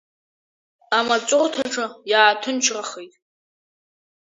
[0.97, 3.13] Амаҵурҭаҿы иааҭынчрахеит.